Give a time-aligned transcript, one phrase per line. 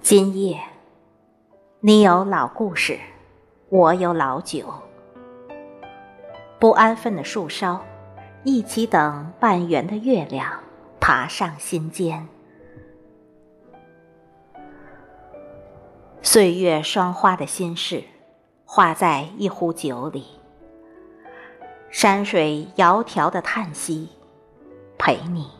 [0.00, 0.58] 今夜，
[1.80, 2.98] 你有老故事，
[3.68, 4.64] 我有老酒，
[6.58, 7.78] 不安分的树梢，
[8.42, 10.67] 一起等半圆的月亮。
[11.08, 12.28] 爬上心间。
[16.20, 18.04] 岁月霜花的心事，
[18.66, 20.26] 化在一壶酒里。
[21.88, 24.10] 山水窈窕的叹息，
[24.98, 25.50] 陪你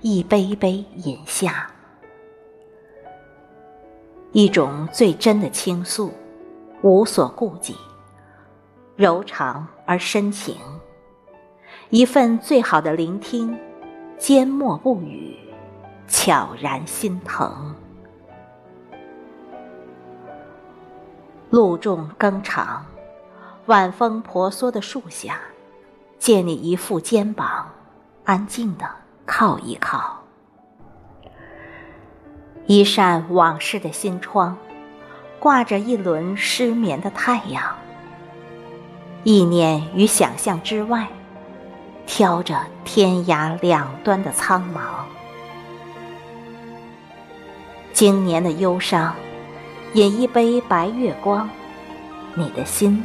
[0.00, 1.70] 一杯杯饮下。
[4.32, 6.10] 一种最真的倾诉，
[6.80, 7.76] 无所顾忌，
[8.96, 10.54] 柔长而深情；
[11.90, 13.54] 一份最好的聆听，
[14.20, 15.34] 缄默不语，
[16.06, 17.74] 悄然心疼。
[21.48, 22.84] 露重更长，
[23.64, 25.40] 晚风婆娑的树下，
[26.18, 27.70] 借你一副肩膀，
[28.24, 28.84] 安静的
[29.24, 30.20] 靠一靠。
[32.66, 34.58] 一扇往事的心窗，
[35.38, 37.74] 挂着一轮失眠的太阳。
[39.24, 41.08] 意念与想象之外，
[42.10, 44.80] 挑着天涯两端的苍茫。
[47.92, 49.14] 经年的忧伤，
[49.94, 51.48] 饮一杯白月光，
[52.34, 53.00] 你的心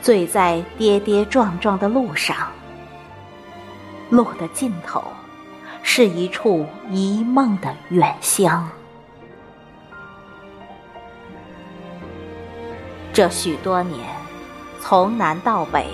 [0.00, 2.34] 醉在跌跌撞撞的路上。
[4.08, 5.04] 路的尽头，
[5.82, 8.66] 是一处一梦的远乡。
[13.12, 14.00] 这许多年，
[14.80, 15.90] 从南到北，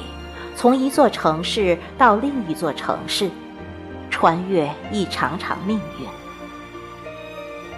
[0.54, 3.30] 从一座城市到另一座城市，
[4.10, 6.06] 穿越一场场命运，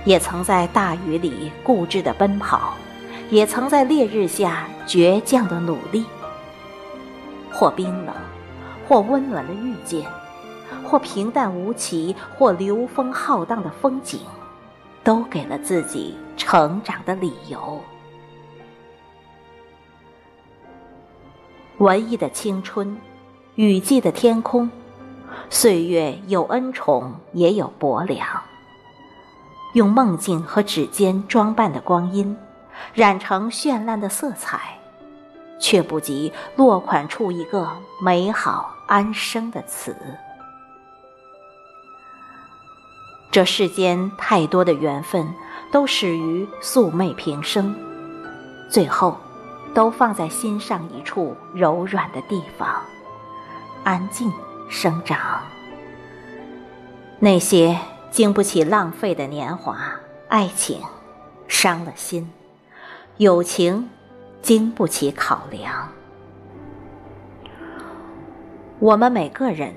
[0.04, 2.74] 也曾在大雨里固执的奔跑，
[3.30, 6.04] 也曾在烈日下倔强的努力。
[7.50, 8.14] 或冰冷，
[8.88, 10.04] 或温暖的遇见，
[10.82, 14.20] 或平淡无奇，或流风浩荡的风景，
[15.04, 17.80] 都给了自己成长的理由。
[21.78, 22.96] 文艺的青春，
[23.56, 24.70] 雨季的天空，
[25.50, 28.24] 岁月有恩宠，也有薄凉。
[29.72, 32.36] 用梦境和指尖装扮的光阴，
[32.92, 34.78] 染成绚烂的色彩，
[35.58, 37.68] 却不及落款处一个
[38.00, 39.96] 美好安生的词。
[43.32, 45.28] 这世间太多的缘分，
[45.72, 47.74] 都始于素昧平生，
[48.70, 49.18] 最后。
[49.74, 52.80] 都放在心上一处柔软的地方，
[53.82, 54.32] 安静
[54.70, 55.42] 生长。
[57.18, 57.76] 那些
[58.10, 59.76] 经不起浪费的年华，
[60.28, 60.80] 爱情
[61.48, 62.30] 伤了心，
[63.16, 63.90] 友情
[64.40, 65.88] 经不起考量。
[68.78, 69.74] 我们每个人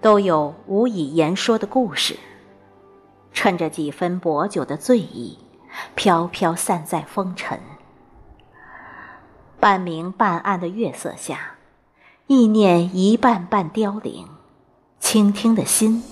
[0.00, 2.16] 都有无以言说的故事，
[3.32, 5.38] 趁着几分薄酒的醉意，
[5.94, 7.58] 飘飘散在风尘。
[9.62, 11.52] 半明半暗的月色下，
[12.26, 14.26] 意念一半半凋零，
[14.98, 16.02] 倾听的心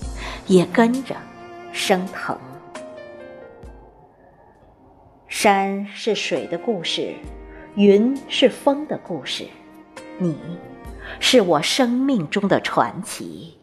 [0.47, 1.17] 也跟着
[1.73, 2.39] 生疼。
[5.27, 7.17] 山是水的故事，
[7.75, 9.49] 云是风的故事，
[10.19, 10.39] 你
[11.19, 13.59] 是我生命中的传奇。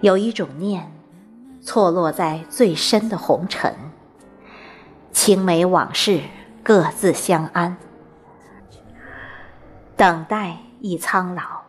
[0.00, 0.90] 有一种念，
[1.60, 3.72] 错落在最深的红尘，
[5.12, 6.20] 青梅往事。
[6.62, 7.76] 各自相安，
[9.96, 11.62] 等待亦苍老，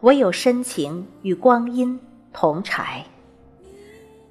[0.00, 2.00] 唯有深情与光阴
[2.32, 3.04] 同柴。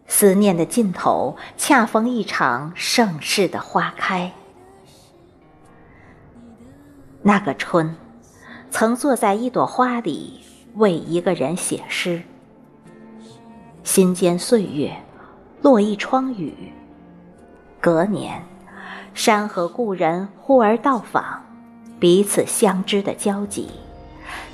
[0.08, 4.32] 思念的尽头，恰逢一场盛世的花开。
[7.22, 7.96] 那个春，
[8.72, 10.40] 曾坐在一朵花里，
[10.76, 12.22] 为一个人写诗。
[13.84, 14.96] 心间岁月，
[15.62, 16.72] 落一窗雨。
[17.82, 18.42] 隔年。
[19.20, 21.44] 山河故人忽而到访，
[22.00, 23.68] 彼此相知的交集，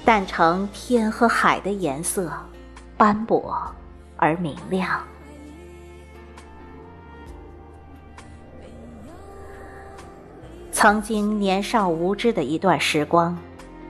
[0.04, 2.34] 淡成天和海的颜色，
[2.98, 3.56] 斑驳
[4.18, 5.04] 而明亮。
[10.72, 13.38] 曾经年少无知的一段时光，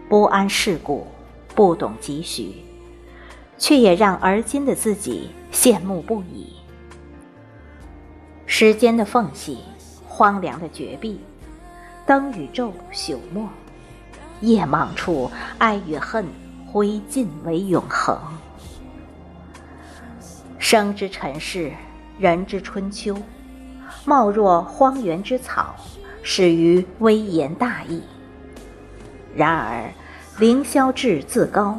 [0.10, 1.07] 不谙世故，
[1.56, 2.66] 不懂几许，
[3.57, 6.54] 却也让而今的自己羡慕不已。
[8.45, 9.60] 时间的缝隙。
[10.16, 11.20] 荒凉的绝壁，
[12.06, 13.46] 灯与昼朽没，
[14.40, 16.26] 夜茫处，爱与恨，
[16.66, 18.18] 灰烬为永恒。
[20.58, 21.70] 生之尘世，
[22.18, 23.18] 人之春秋，
[24.06, 25.76] 貌若荒原之草，
[26.24, 28.02] 始于微言大义。
[29.36, 29.92] 然而，
[30.40, 31.78] 凌霄志自高，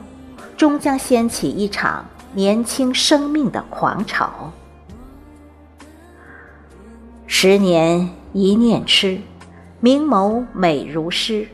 [0.58, 2.04] 终将掀起一场
[2.34, 4.52] 年轻生命的狂潮。
[7.26, 9.18] 十年一念痴，
[9.80, 11.48] 明眸美如诗。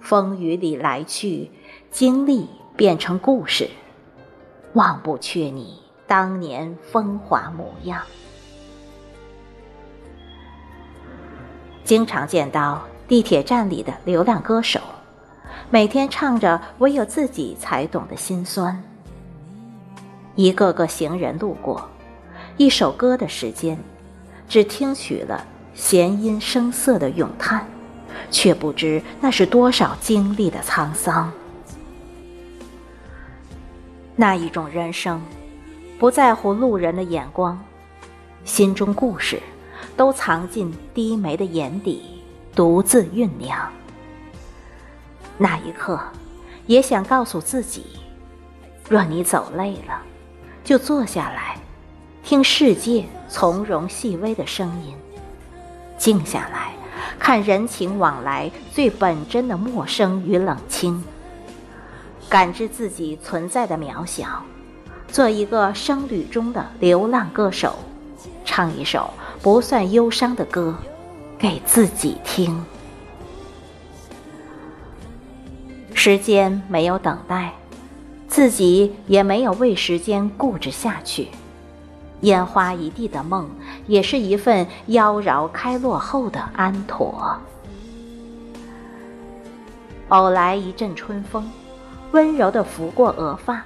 [0.00, 1.48] 风雨里来去，
[1.88, 3.70] 经历变成故事。
[4.72, 8.02] 忘不却你当年风华模样。
[11.84, 14.80] 经常见到地铁站里的流浪歌手，
[15.70, 18.82] 每天唱着唯有自己才懂的心酸。
[20.34, 21.88] 一个个行人路过，
[22.56, 23.78] 一首歌的时间，
[24.48, 27.66] 只听取了弦音声色的咏叹，
[28.30, 31.32] 却不知那是多少经历的沧桑。
[34.14, 35.20] 那一种人生，
[35.98, 37.62] 不在乎路人的眼光，
[38.44, 39.42] 心中故事
[39.94, 42.22] 都藏进低眉的眼底，
[42.54, 43.70] 独自酝酿。
[45.36, 46.00] 那一刻，
[46.66, 47.84] 也想告诉自己：
[48.88, 50.00] 若你走累了，
[50.64, 51.45] 就坐下来，
[52.26, 54.96] 听世界从容细微的声音；
[55.96, 56.72] 静下来，
[57.20, 61.04] 看人情往来最本真的陌生与冷清。
[62.28, 64.42] 感知自己存在的渺小，
[65.06, 67.76] 做一个声旅中的流浪歌手，
[68.44, 69.08] 唱一首
[69.40, 70.76] 不算忧伤的歌，
[71.38, 72.60] 给自己听。
[75.94, 77.52] 时间没有等待，
[78.26, 81.28] 自己也没有为时间固执下去。
[82.22, 83.48] 烟花一地的梦，
[83.86, 87.38] 也是一份妖娆开落后的安妥。
[90.08, 91.50] 偶来一阵春风。
[92.12, 93.62] 温柔的拂过额发，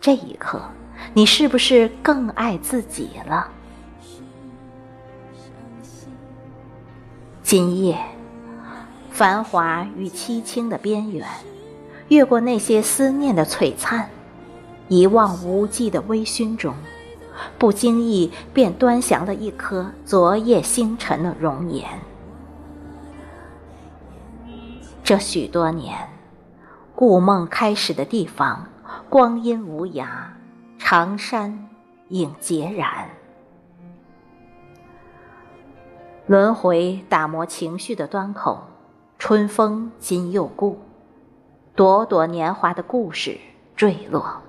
[0.00, 0.60] 这一刻，
[1.12, 3.46] 你是不是更爱自己了？
[7.42, 7.96] 今夜，
[9.10, 11.28] 繁华与凄清的边缘，
[12.08, 14.08] 越过那些思念的璀璨，
[14.88, 16.74] 一望无际的微醺中，
[17.58, 21.86] 不经意便端详了一颗昨夜星辰的容颜。
[25.02, 26.08] 这许多年。
[26.98, 28.68] 故梦开始的地方，
[29.10, 30.06] 光阴无涯，
[30.78, 31.68] 长山
[32.08, 33.10] 影孑然。
[36.26, 38.62] 轮回打磨情绪的端口，
[39.18, 40.78] 春风今又故，
[41.74, 43.38] 朵朵年华的故事
[43.76, 44.40] 坠落。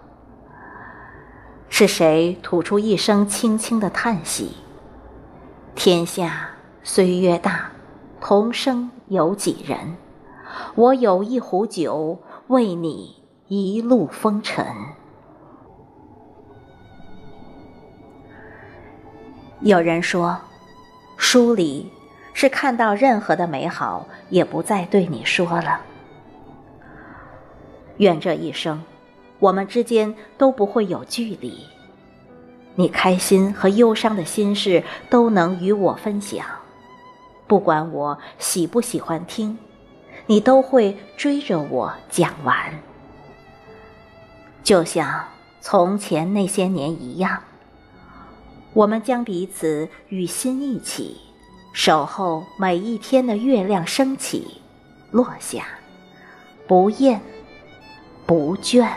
[1.79, 4.57] 是谁吐出一声轻轻的叹息？
[5.75, 6.49] 天下
[6.81, 7.69] 虽曰大，
[8.19, 9.95] 同生有几人？
[10.73, 12.17] 我有一壶酒。
[12.47, 14.65] 为你一路风尘。
[19.59, 20.35] 有人说，
[21.15, 21.91] 疏离
[22.33, 25.81] 是看到任何的美好，也不再对你说了。
[27.97, 28.81] 愿这一生，
[29.39, 31.65] 我们之间都不会有距离。
[32.75, 36.45] 你开心和忧伤的心事都能与我分享，
[37.47, 39.57] 不管我喜不喜欢听。
[40.29, 42.55] 你都会追着我讲完，
[44.61, 45.25] 就像
[45.61, 47.41] 从前那些年一样。
[48.73, 51.17] 我们将彼此与心一起，
[51.71, 54.61] 守候每一天的月亮升起、
[55.11, 55.65] 落下，
[56.67, 57.21] 不厌
[58.25, 58.87] 不倦。